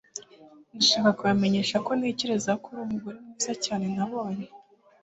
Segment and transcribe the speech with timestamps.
[0.73, 4.47] ndashaka kubamenyesha ko ntekereza ko uri umugore mwiza cyane nabonye